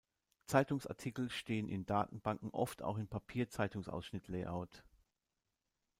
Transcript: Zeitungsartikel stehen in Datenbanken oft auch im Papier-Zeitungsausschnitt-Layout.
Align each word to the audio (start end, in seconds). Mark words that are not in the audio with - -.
Zeitungsartikel 0.47 1.29
stehen 1.29 1.67
in 1.69 1.85
Datenbanken 1.85 2.49
oft 2.49 2.81
auch 2.81 2.97
im 2.97 3.07
Papier-Zeitungsausschnitt-Layout. 3.07 4.83